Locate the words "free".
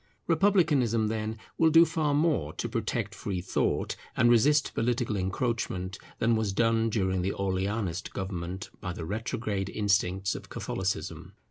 3.13-3.39